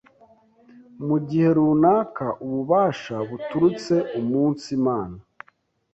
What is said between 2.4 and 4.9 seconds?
ububasha buturutse umunsi